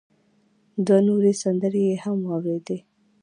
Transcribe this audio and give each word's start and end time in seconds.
دوه 0.85 0.99
نورې 1.07 1.33
سندرې 1.43 1.81
يې 1.89 1.95
هم 2.03 2.17
واورېدې. 2.27 2.77